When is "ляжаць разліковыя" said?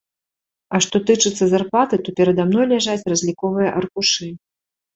2.73-3.69